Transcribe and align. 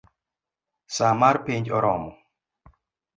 Saa 0.95 1.13
mar 1.21 1.37
penj 1.45 1.65
oromo 1.77 2.11